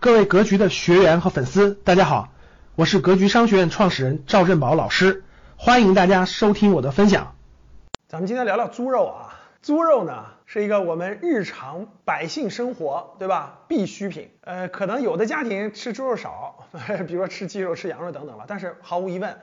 [0.00, 2.30] 各位格局的学员和粉丝，大家好，
[2.74, 5.24] 我是格局商学院创始人赵振宝老师，
[5.58, 7.34] 欢迎大家收听我的分享。
[8.08, 14.30] 咱们今天聊聊猪肉啊，猪肉呢是一个我们日常百姓生活对吧必需品。
[14.40, 16.64] 呃，可能有的家庭吃猪肉少，
[17.06, 19.36] 比如说吃鸡肉、吃羊肉等等了，但是毫无疑问。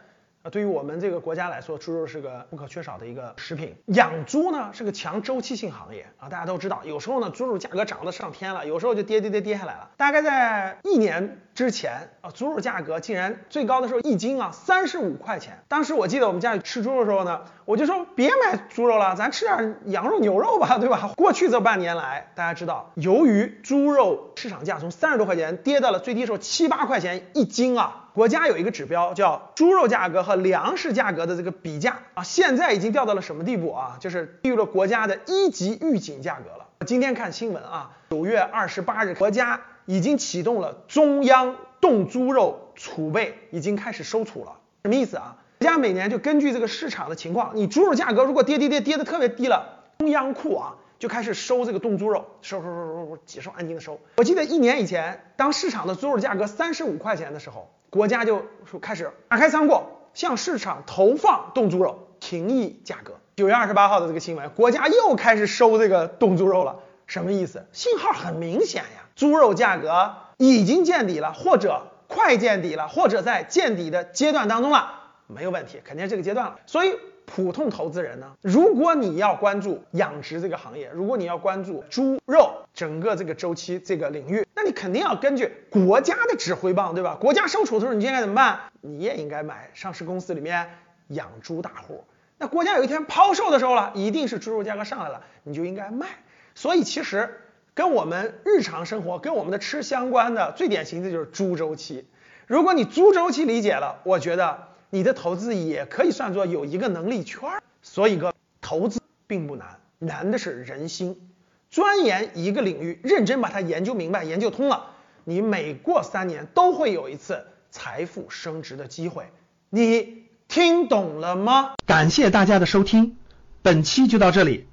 [0.49, 3.75] 对于我们这个国家来说，猪肉是个不可缺少的一个食品。
[3.87, 9.91] 养猪呢是个强周期性行业啊，大家都知道，有时候呢猪肉价格涨得上天了，有时候就跌跌跌跌下来了。
[9.97, 15.63] 大概在一年之前啊，猪肉价格竟然最高的时候一斤啊三十五块钱。
[15.67, 21.13] 当时我记得我们家里吃猪肉的时候呢，我就说别买猪肉了，咱吃点羊肉、牛肉吧，对吧？
[21.15, 28.03] 过去这半年来，大家知道，由于猪肉市场价从三十多块钱跌到了最低时候七八块钱一斤啊。
[28.13, 33.97] 国家有一个指标叫猪肉价格和粮食价格的这个比价啊，现在已经掉到了什么地步啊？
[33.99, 36.67] 就是低于了国家的一级预警价格了。
[36.85, 44.59] 今天看新闻啊，九月二十八日，国家已经启动了中央冻猪肉储备，已经开始收储了。
[44.83, 45.37] 什么意思啊？
[45.59, 53.99] 国家每年就根据这个市场的情况，你猪肉价格如果跌跌跌跌的特别低了，中央库啊就开始收这个冻猪肉，收收收收收，几十万斤的收。
[54.17, 57.71] 我记得一年以前，当市场的猪肉价格三十五块钱的时候。
[57.89, 59.81] 国家就说开始打开仓库，
[60.13, 63.13] 向市场投放冻猪肉，平抑价格。
[63.37, 67.65] 九月二十八号的这个新闻，国家又开始收这个冻猪肉了，什么意思？
[67.71, 74.93] 信号很明显呀，猪肉价格已经见底了，或者快见底了，或者在见底的阶段当中了，
[75.27, 76.55] 没有问题，肯定是这个阶段了。
[76.65, 76.95] 所以。
[77.29, 87.17] 普通投资人呢，如果你要关注养殖这个行业，如果你要关注猪肉整个这个周期这个领域，那你肯定要根据国家的指挥棒，对吧？
[87.19, 88.57] 国家收储的时候，你应该怎么办？
[88.79, 90.69] 你也应该买上市公司里面
[91.09, 92.05] 养猪大户。
[92.37, 96.07] 那国家有一天抛售的时候了，一定是猪肉价格上来了，你就应该卖。
[96.55, 97.41] 所以其实
[97.77, 102.05] 跟我们日常生活、跟我们的吃相关的最典型的就是猪周期。
[102.47, 104.75] 如果你猪周期理解了，我觉得。
[104.89, 111.29] 你的投资也可以算作有一个能力圈儿，所以个投资并不难，难的是人心。
[111.69, 114.91] 钻研一个领域，认真把它研究明白、研究通了，
[115.25, 119.25] 你每过三年都会有一次财富升值的机会。
[119.69, 121.73] 你听懂了吗？
[121.85, 123.17] 感谢大家的收听，
[123.61, 124.67] 本期就到这里。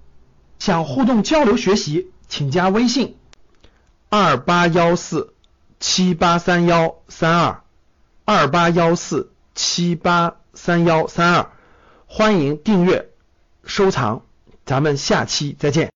[0.61, 3.17] 想互动交流学习，请加微信
[4.09, 5.35] 二八幺四
[5.81, 7.63] 七八三幺三二
[8.25, 9.31] 二八幺四。
[9.57, 11.53] 七八三幺三二，
[12.07, 13.09] 欢迎订阅
[13.65, 14.23] 收藏，
[14.67, 15.93] 咱们下期再见。